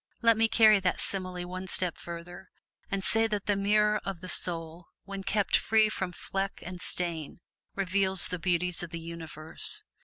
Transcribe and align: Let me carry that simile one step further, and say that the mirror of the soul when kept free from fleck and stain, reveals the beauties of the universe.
Let 0.23 0.35
me 0.35 0.47
carry 0.47 0.79
that 0.79 0.99
simile 0.99 1.47
one 1.47 1.67
step 1.67 1.95
further, 1.95 2.49
and 2.89 3.03
say 3.03 3.27
that 3.27 3.45
the 3.45 3.55
mirror 3.55 4.01
of 4.03 4.19
the 4.19 4.29
soul 4.29 4.87
when 5.03 5.21
kept 5.23 5.55
free 5.55 5.89
from 5.89 6.11
fleck 6.11 6.63
and 6.65 6.81
stain, 6.81 7.37
reveals 7.75 8.27
the 8.29 8.39
beauties 8.39 8.81
of 8.81 8.89
the 8.89 8.99
universe. 8.99 9.83